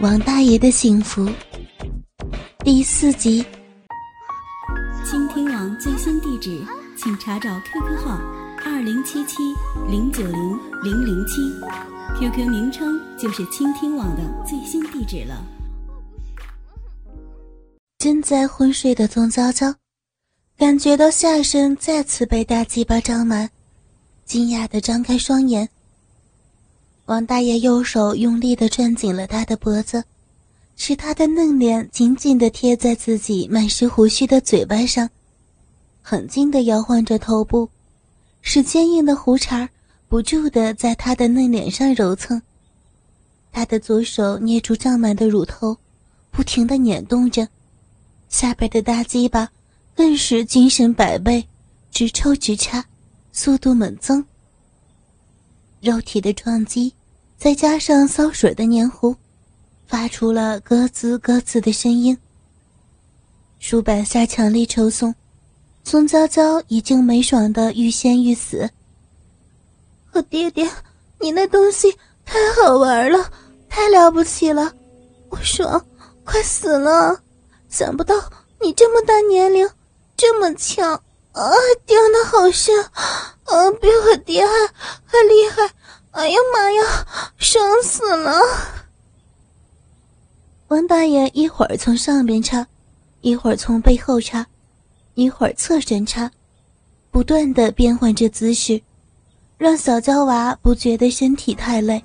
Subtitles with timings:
[0.00, 1.28] 王大爷的幸福
[2.60, 3.44] 第四集。
[5.04, 6.64] 倾听网最新地址，
[6.96, 8.16] 请查找 QQ 号
[8.64, 9.38] 二零七七
[9.90, 11.42] 零九零零零七
[12.16, 15.44] ，QQ 名称就是倾听网的最新地址了。
[17.98, 19.74] 正在昏睡的宗昭昭，
[20.56, 23.50] 感觉到下身再次被大鸡巴张满，
[24.24, 25.68] 惊讶的张开双眼。
[27.08, 30.04] 王大爷右手用力的攥紧了他的脖子，
[30.76, 35.08] 使他的嫩脸紧紧的贴在自己满是胡须的嘴巴上，
[36.02, 37.66] 狠劲的摇晃着头部，
[38.42, 39.66] 使坚硬的胡茬
[40.06, 42.42] 不住的在他的嫩脸上揉蹭。
[43.52, 45.74] 他的左手捏住胀满的乳头，
[46.30, 47.48] 不停的捻动着，
[48.28, 49.48] 下边的大鸡巴
[49.94, 51.42] 更是精神百倍，
[51.90, 52.84] 直抽直插，
[53.32, 54.22] 速度猛增。
[55.80, 56.92] 肉体的撞击。
[57.38, 59.14] 再加上骚水的黏糊，
[59.86, 62.18] 发出了咯吱咯吱的声音。
[63.60, 65.14] 数百下强力抽送，
[65.84, 68.68] 宋娇娇已经没爽的欲仙欲死。
[70.12, 70.68] 我爹爹，
[71.20, 73.30] 你那东西太好玩了，
[73.68, 74.72] 太了不起了，
[75.28, 75.80] 我爽，
[76.24, 77.20] 快死了！
[77.68, 78.16] 想不到
[78.60, 79.68] 你这么大年龄，
[80.16, 80.92] 这么强
[81.32, 81.52] 啊，
[81.86, 84.52] 顶的好深，啊，比我爹还
[85.04, 85.72] 还厉害。
[86.18, 88.40] 哎呀妈呀，爽死了！
[90.66, 92.66] 王大爷一会儿从上边插，
[93.20, 94.44] 一会儿从背后插，
[95.14, 96.28] 一会儿侧身插，
[97.12, 98.82] 不断的变换着姿势，
[99.58, 102.02] 让小娇娃不觉得身体太累，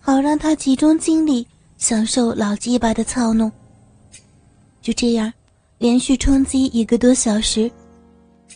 [0.00, 3.52] 好让他集中精力享受老鸡巴的操弄。
[4.80, 5.30] 就这样，
[5.76, 7.70] 连续冲击一个多小时，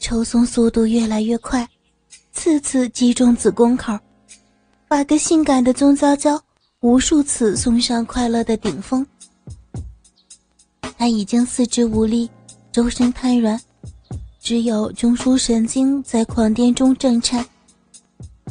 [0.01, 1.69] 抽松速度越来越快，
[2.33, 3.93] 次次击中子宫口。
[4.91, 6.43] 把个性感的宗娇娇
[6.81, 9.07] 无数次送上快乐的顶峰，
[10.99, 12.29] 他已经四肢无力，
[12.73, 13.57] 周身瘫软，
[14.41, 17.47] 只有中枢神经在狂癫中震颤，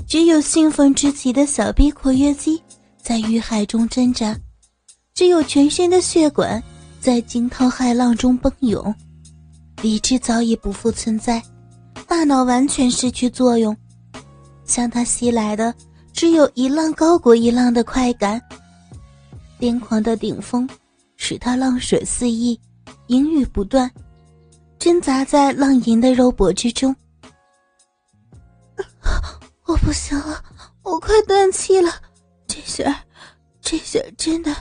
[0.08, 2.64] 只有兴奋之极的小臂括约肌
[3.02, 4.34] 在欲海中挣扎，
[5.14, 6.64] 只有全身的血管
[7.02, 8.96] 在惊涛骇浪中奔涌，
[9.82, 11.44] 理智早已不复存在，
[12.08, 13.76] 大脑完全失去作用，
[14.64, 15.76] 向他袭来的。
[16.20, 18.42] 只有一浪高过一浪的快感，
[19.58, 20.70] 癫狂的顶峰
[21.16, 22.60] 使他浪水四溢，
[23.08, 23.90] 淫语不断，
[24.78, 26.94] 挣扎在浪吟的肉搏之中。
[29.66, 30.44] 我不行了，
[30.84, 31.90] 我快断气了，
[32.46, 33.02] 这下，
[33.62, 34.54] 这下真的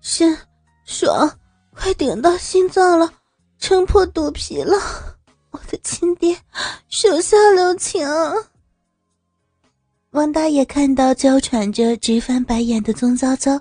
[0.00, 0.36] 深
[0.84, 1.30] 爽，
[1.76, 3.08] 快顶到心脏了，
[3.60, 4.76] 撑破肚皮了，
[5.52, 6.36] 我的亲爹，
[6.88, 8.04] 手下留情。
[10.14, 13.60] 王大爷看到娇喘着、直翻白眼的宗昭昭，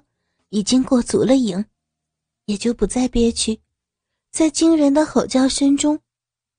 [0.50, 1.66] 已经过足了瘾，
[2.46, 3.60] 也就不再憋屈，
[4.32, 6.00] 在惊人的吼叫声中，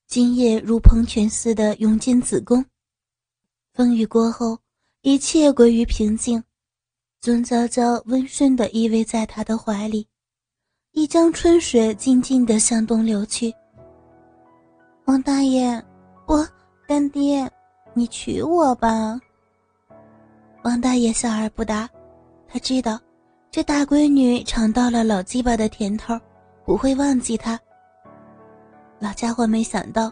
[0.09, 2.65] 精液如喷泉似的涌进子宫。
[3.72, 4.59] 风雨过后，
[5.03, 6.43] 一切归于平静。
[7.21, 10.09] 宗娇娇温顺地依偎在他的怀里，
[10.91, 13.55] 一江春水静静地向东流去。
[15.05, 15.81] 王大爷，
[16.26, 16.44] 我
[16.88, 17.49] 干爹，
[17.94, 19.21] 你娶我吧。
[20.64, 21.86] 王大爷笑而不答，
[22.48, 22.98] 他知道，
[23.50, 26.19] 这大闺女尝到了老鸡巴的甜头，
[26.64, 27.60] 不会忘记他。
[28.98, 30.10] 老家伙没想到，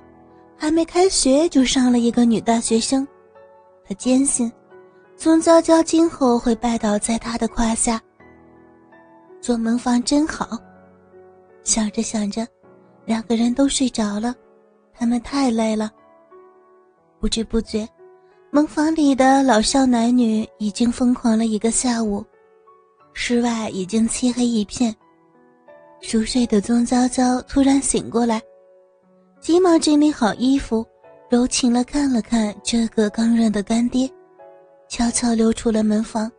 [0.55, 3.09] 还没开学就上了一个女大学生，
[3.87, 4.53] 他坚信，
[5.17, 7.99] 宗娇娇今后会拜倒在他的胯下。
[9.41, 10.47] 做门房真好，
[11.65, 12.47] 想着想着，
[13.07, 14.35] 两个人都睡着了，
[14.93, 15.91] 他们太累了。
[17.19, 17.89] 不知不觉。
[18.55, 22.23] 门房里的老少男女已经疯狂了一个下午，
[23.15, 24.95] 室外已经漆黑一片。
[26.03, 28.43] 熟睡的宗娇娇突然醒过来，
[29.41, 30.85] 急忙整理好衣服，
[31.31, 34.07] 柔情了看了看这个刚认的干爹，
[34.87, 36.31] 悄悄溜出了门房。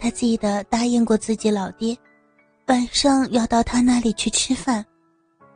[0.00, 1.96] 他记得答应过自己老爹，
[2.66, 4.84] 晚上要到他那里去吃饭，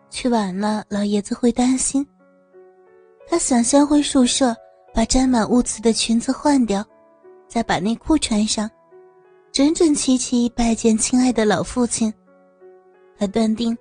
[0.08, 2.06] 去晚了老爷子会担心。
[3.26, 4.54] 他想先回宿舍。
[4.96, 6.82] 把沾满污渍的裙子换掉，
[7.46, 8.70] 再把内裤穿上，
[9.52, 12.10] 整整齐齐拜见亲爱的老父亲。
[13.18, 13.76] 他断定，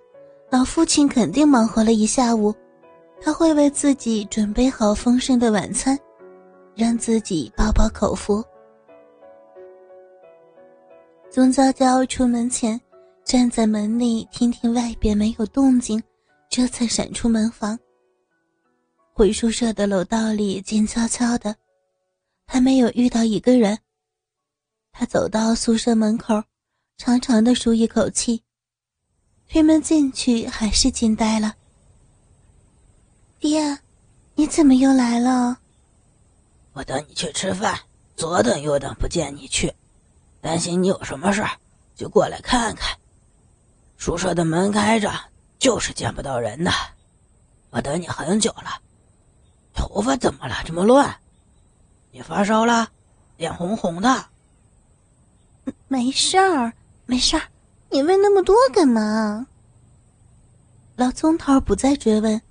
[0.50, 2.54] 老父亲肯定忙活了一下午，
[3.22, 5.98] 他会为自己准备好丰盛的晚餐，
[6.76, 8.44] 让自己饱饱口福。
[11.30, 12.78] 宗娇娇出门前，
[13.24, 16.04] 站在门里听听外边没有动静，
[16.50, 17.80] 这才闪出门房。
[19.18, 21.56] 回宿舍的楼道里静悄悄的，
[22.46, 23.80] 还没有遇到一个人。
[24.92, 26.44] 他走到宿舍门口，
[26.98, 28.44] 长长的舒一口气。
[29.48, 31.56] 推门进去，还是惊呆了。
[33.40, 33.80] 爹，
[34.34, 35.60] 你怎么又来了？
[36.74, 37.80] 我等你去吃饭，
[38.18, 39.74] 左等右等不见你去，
[40.42, 41.52] 担心你有什么事儿，
[41.96, 42.94] 就过来看看。
[43.98, 45.10] 宿舍的门开着，
[45.58, 46.70] 就是见不到人的。
[47.70, 48.82] 我等你很久了，
[49.76, 51.16] 头发怎么了这么乱？
[52.12, 52.90] 你发烧了，
[53.38, 54.26] 脸红红的。
[55.88, 56.74] 没事儿，
[57.06, 57.44] 没事儿。
[57.92, 59.48] 你问那么多干嘛？
[60.96, 62.42] 老宗头不再追问，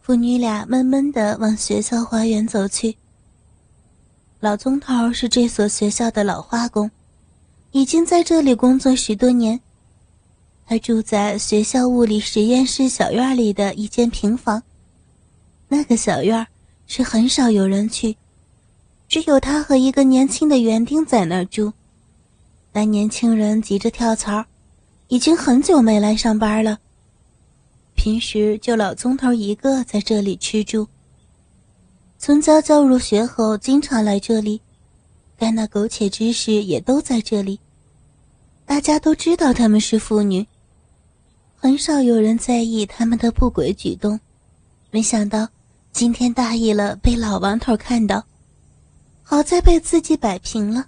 [0.00, 2.96] 父女俩闷闷的往学校花园走去。
[4.40, 6.90] 老宗头是这所学校的老化工，
[7.70, 9.60] 已经在这里工作十多年。
[10.66, 14.62] 他住在学校物理实验室小院里的一间平房，
[15.68, 16.46] 那个小院
[16.86, 18.16] 是很少有人去，
[19.08, 21.72] 只有他和一个年轻的园丁在那儿住。
[22.72, 24.44] 那年轻人急着跳槽。
[25.08, 26.78] 已经很久没来上班了。
[27.94, 30.86] 平时就老宗头一个在这里吃住。
[32.18, 34.60] 从娇娇入学后，经常来这里，
[35.38, 37.58] 该那苟且之事也都在这里。
[38.66, 40.46] 大家都知道他们是父女，
[41.56, 44.20] 很少有人在意他们的不轨举动。
[44.90, 45.48] 没想到
[45.98, 48.24] 今天大意了，被老王头看到，
[49.20, 50.86] 好在被自己摆平了。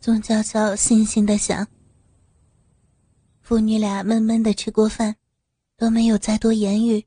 [0.00, 1.68] 宗娇娇悻悻的想。
[3.42, 5.14] 父女俩闷闷的吃过饭，
[5.76, 7.04] 都没有再多言语。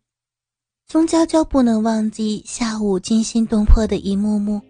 [0.86, 4.62] 宗娇娇不能忘记下午惊心动魄的一幕幕。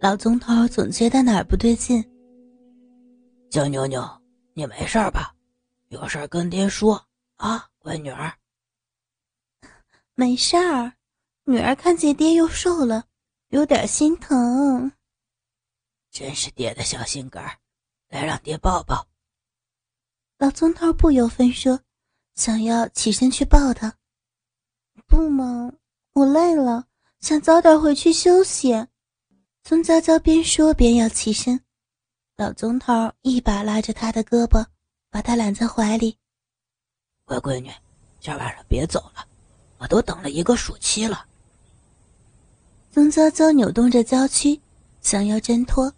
[0.00, 2.04] 老宗头总觉得哪儿不对劲。
[3.50, 4.08] 娇妞妞，
[4.54, 5.34] 你没事吧？
[5.88, 8.32] 有事跟爹说啊，乖女儿。
[10.14, 10.92] 没事儿，
[11.48, 13.04] 女儿看见爹又瘦了，
[13.50, 14.90] 有点心疼。
[16.10, 17.56] 真是爹的小心肝儿，
[18.08, 19.06] 来让爹抱抱。
[20.38, 21.78] 老宗头不由分说，
[22.34, 23.94] 想要起身去抱他。
[25.06, 25.72] 不嘛，
[26.14, 26.88] 我累了，
[27.20, 28.88] 想早点回去休息。
[29.62, 31.62] 宗娇娇边说边要起身，
[32.36, 34.66] 老宗头一把拉着她的胳膊，
[35.10, 36.18] 把她揽在怀里。
[37.24, 37.70] 乖闺女，
[38.18, 39.24] 今晚上别走了，
[39.78, 41.24] 我都等了一个暑期了。
[42.96, 44.58] 宗娇娇扭动着娇躯，
[45.02, 45.92] 想要挣脱，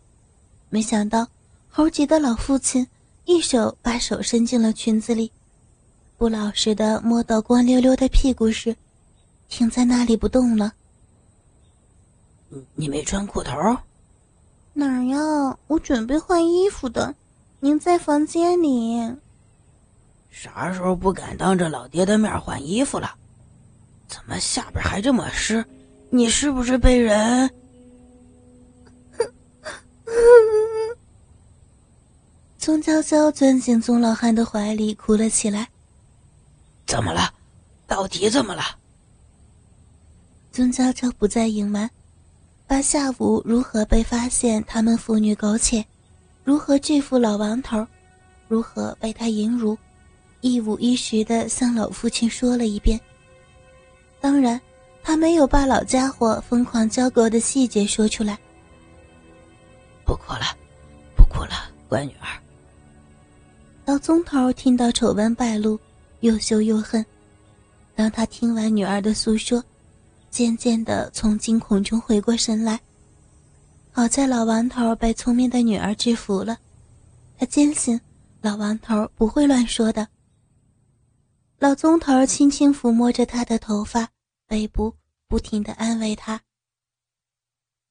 [0.68, 1.28] 没想到
[1.68, 2.84] 猴急的老父亲。
[3.24, 5.30] 一手把手伸进了裙子里，
[6.16, 8.74] 不老实的摸到光溜溜的屁股时，
[9.48, 10.72] 停在那里不动了。
[12.74, 13.52] 你没穿裤头？
[14.72, 15.56] 哪儿呀？
[15.68, 17.14] 我准备换衣服的。
[17.60, 19.00] 您在房间里。
[20.30, 23.14] 啥时候不敢当着老爹的面换衣服了？
[24.08, 25.64] 怎么下边还这么湿？
[26.10, 27.50] 你是不是被人？
[32.58, 35.68] 宗娇娇钻进宗老汉的怀里，哭了起来。
[36.86, 37.32] 怎么了？
[37.86, 38.62] 到底怎么了？
[40.50, 41.90] 宗娇娇不再隐瞒，
[42.66, 45.84] 把下午如何被发现他们父女苟且，
[46.42, 47.86] 如何拒负老王头，
[48.48, 49.78] 如何被他淫辱，
[50.40, 52.98] 一五一十的向老父亲说了一遍。
[54.20, 54.60] 当然，
[55.08, 58.38] 他没有把老家伙疯狂交媾的细节说出来。
[60.04, 60.54] 不哭了，
[61.16, 62.28] 不哭了，乖女儿。
[63.86, 65.80] 老宗头听到丑闻败露，
[66.20, 67.02] 又羞又恨。
[67.94, 69.64] 当他听完女儿的诉说，
[70.28, 72.78] 渐渐的从惊恐中回过神来。
[73.90, 76.58] 好在老王头被聪明的女儿制服了，
[77.38, 77.98] 他坚信
[78.42, 80.06] 老王头不会乱说的。
[81.58, 84.06] 老宗头轻轻抚摸着他的头发、
[84.46, 84.94] 背部，
[85.28, 86.40] 不停的安慰她。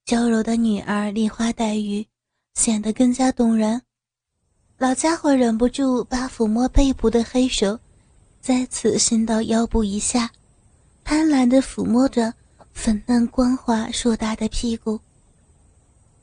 [0.04, 2.06] 娇柔的女儿梨花带雨，
[2.54, 3.82] 显得更加动人。
[4.78, 7.78] 老家伙忍不住把抚摸背部的黑手
[8.40, 10.30] 再次伸到腰部以下，
[11.04, 12.32] 贪婪地抚摸着
[12.72, 14.98] 粉嫩光滑硕大的屁股，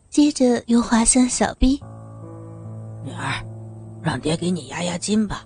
[0.10, 1.80] 接着又滑向小臂。
[3.04, 3.46] 女儿，
[4.02, 5.46] 让爹给你压压惊吧。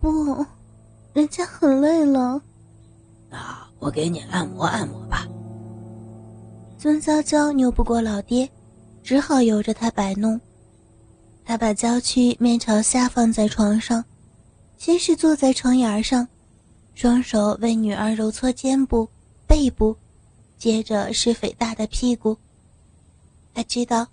[0.00, 0.44] 不，
[1.12, 2.42] 人家很累了。
[3.30, 5.28] 那我给你按摩按摩吧。
[6.78, 8.48] 孙娇娇拗不过老爹，
[9.02, 10.40] 只好由着他摆弄。
[11.44, 14.02] 他把娇躯面朝下放在床上，
[14.78, 16.26] 先是坐在床沿上，
[16.94, 19.06] 双手为女儿揉搓肩部、
[19.46, 19.94] 背部，
[20.56, 22.34] 接着是肥大的屁股。
[23.52, 24.06] 他知道，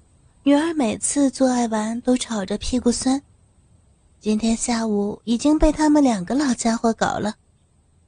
[0.43, 3.21] 女儿每次做爱完都吵着屁股酸，
[4.19, 7.35] 今天下午已经被他们两个老家伙搞了，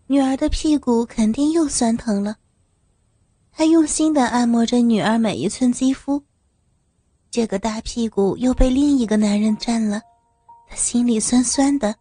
[0.08, 2.36] 女儿的屁股肯定又酸疼了。
[3.52, 6.22] 他用心地按摩着女儿每一寸肌肤。
[7.32, 10.02] 这个大屁股又被另一个男人占了，
[10.68, 11.96] 他心里酸酸的。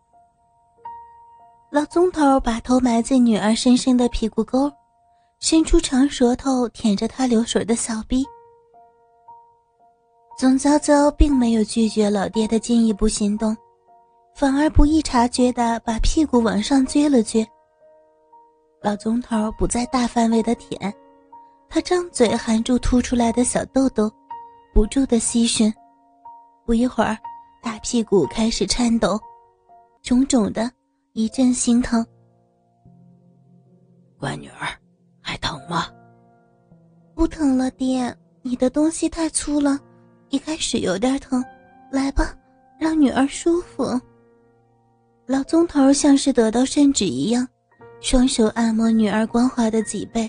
[1.71, 4.71] 老宗头把头埋在女儿深深的屁股沟，
[5.41, 8.25] 伸出长舌头舔着她流水的小臂。
[10.39, 13.57] 宗娇娇并没有拒绝老爹的进一步行动，
[14.35, 17.47] 反而不易察觉的把屁股往上撅了撅。
[18.83, 20.93] 老宗头不再大范围的舔，
[21.69, 24.11] 他张嘴含住凸出来的小豆豆，
[24.75, 25.73] 不住的吸吮。
[26.67, 27.17] 不一会儿，
[27.63, 29.19] 大屁股开始颤抖，
[30.03, 30.71] 肿肿的。
[31.15, 32.03] 一阵心疼，
[34.19, 34.67] 乖女儿，
[35.21, 35.89] 还疼吗？
[37.15, 38.17] 不疼了，爹。
[38.41, 39.79] 你的东西太粗了，
[40.31, 41.45] 一开始有点疼。
[41.91, 42.35] 来吧，
[42.79, 43.85] 让女儿舒服。
[45.27, 47.47] 老宗头像是得到圣旨一样，
[48.03, 50.29] 双手按摩女儿光滑的脊背，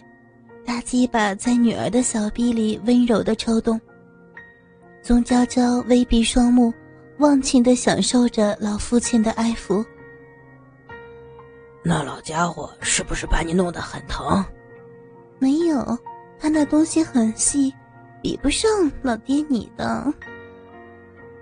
[0.64, 3.82] 大鸡巴在女儿的小臂里温柔的抽动。
[5.02, 6.72] 宗娇娇微闭双目，
[7.18, 9.84] 忘情的享受着老父亲的爱抚。
[11.84, 14.46] 那老家伙是不是把你弄得很疼？
[15.40, 15.98] 没有，
[16.40, 17.74] 他那东西很细，
[18.22, 18.70] 比不上
[19.02, 20.14] 老爹你的。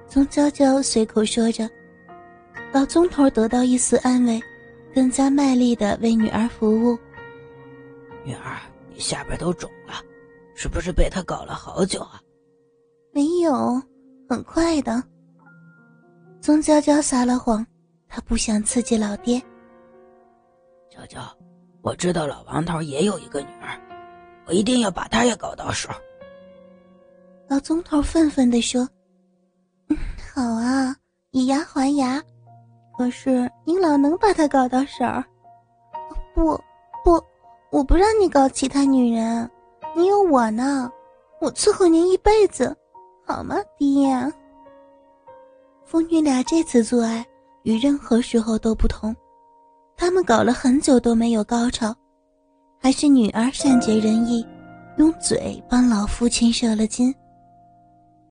[0.07, 1.69] 宗娇娇随口说着，
[2.71, 4.41] 老宗头得到一丝安慰，
[4.93, 6.97] 更加卖力的为女儿服务。
[8.23, 9.95] 女儿，你下边都肿了，
[10.55, 12.21] 是不是被他搞了好久啊？
[13.13, 13.81] 没有，
[14.29, 15.03] 很快的。
[16.39, 17.65] 宗娇娇撒了谎，
[18.07, 19.41] 她不想刺激老爹。
[20.89, 21.21] 娇娇，
[21.81, 23.79] 我知道老王头也有一个女儿，
[24.45, 25.89] 我一定要把她也搞到手。
[27.47, 28.87] 老宗头愤愤地说
[30.33, 30.95] ：“好啊，
[31.31, 32.21] 以牙还牙。
[33.01, 35.03] 可是你老能把她搞到手？
[36.35, 36.55] 不，
[37.03, 37.19] 不，
[37.71, 39.49] 我不让你搞其他女人，
[39.95, 40.87] 你有我呢，
[41.39, 42.77] 我伺候您一辈子，
[43.25, 44.31] 好吗，爹？”
[45.83, 47.25] 父女俩这次做爱
[47.63, 49.15] 与任何时候都不同。
[49.97, 51.95] 他们搞了很久都没有高潮，
[52.79, 54.45] 还是女儿善解人意，
[54.97, 57.11] 用嘴帮老父亲射了精。